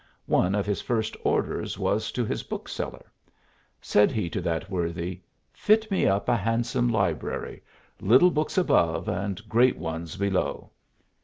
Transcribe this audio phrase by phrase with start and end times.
[0.25, 3.11] One of his first orders was to his bookseller.
[3.79, 5.21] Said he to that worthy:
[5.53, 7.61] "Fit me up a handsome library;
[7.99, 10.71] little books above and great ones below."